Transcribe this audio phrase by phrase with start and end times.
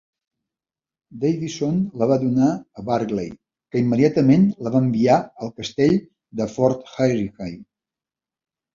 [1.23, 3.31] Davison la va donar a Burghley,
[3.71, 5.97] que immediatament la va enviar al Castell
[6.43, 7.59] de Fotheringhay.